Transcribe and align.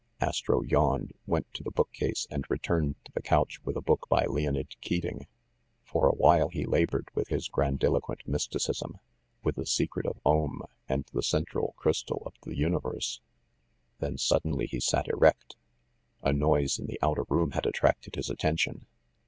Astro 0.19 0.63
yawned, 0.63 1.11
went 1.27 1.53
to 1.53 1.61
the 1.61 1.69
bookcase, 1.69 2.25
and 2.31 2.43
returned 2.49 2.95
to 3.05 3.11
the 3.11 3.21
couch 3.21 3.59
with 3.63 3.77
a 3.77 3.83
book 3.83 4.07
by 4.09 4.25
Leonide 4.25 4.75
Keating. 4.81 5.27
For 5.83 6.07
a 6.09 6.15
while 6.15 6.49
he 6.49 6.65
labored 6.65 7.09
with 7.13 7.27
his 7.27 7.47
grandiloquent 7.47 8.27
mysticism, 8.27 8.97
with 9.43 9.57
the 9.57 9.65
secret 9.67 10.07
of 10.07 10.19
Om 10.25 10.63
and 10.89 11.07
the 11.13 11.21
central 11.21 11.75
crystal 11.77 12.23
of 12.25 12.33
the 12.41 12.57
universe; 12.57 13.21
then 13.99 14.17
suddenly 14.17 14.65
he 14.65 14.79
sat 14.79 15.07
erect. 15.07 15.55
A 16.23 16.33
noise 16.33 16.79
in 16.79 16.87
the 16.87 16.97
outer 17.03 17.25
room 17.29 17.51
had 17.51 17.67
attracted 17.67 18.15
his 18.15 18.31
attention. 18.31 18.87